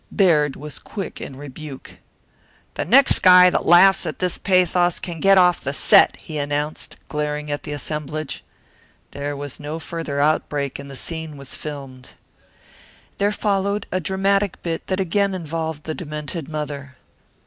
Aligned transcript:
Baird 0.11 0.55
was 0.55 0.79
quick 0.79 1.21
in 1.21 1.35
rebuke. 1.35 1.99
"The 2.73 2.85
next 2.85 3.19
guy 3.21 3.51
that 3.51 3.67
laughs 3.67 4.03
at 4.07 4.17
this 4.17 4.39
pathos 4.39 4.99
can 4.99 5.19
get 5.19 5.37
off 5.37 5.61
the 5.61 5.73
set," 5.73 6.15
he 6.15 6.39
announced, 6.39 6.95
glaring 7.07 7.51
at 7.51 7.61
the 7.61 7.71
assemblage. 7.71 8.43
There 9.11 9.35
was 9.37 9.59
no 9.59 9.77
further 9.77 10.19
outbreak 10.19 10.79
and 10.79 10.89
the 10.89 10.95
scene 10.95 11.37
was 11.37 11.55
filmed. 11.55 12.15
There 13.19 13.31
followed 13.31 13.85
a 13.91 13.99
dramatic 13.99 14.63
bit 14.63 14.87
that 14.87 14.99
again 14.99 15.35
involved 15.35 15.83
the 15.83 15.93
demented 15.93 16.49
mother. 16.49 16.95